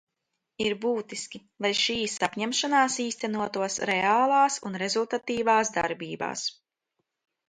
[0.67, 6.47] Ir būtiski, lai šīs apņemšanās īstenotos reālās un rezultatīvās darbībās.